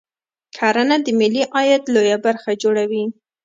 [0.57, 3.03] کرنه د ملي عاید لویه برخه جوړوي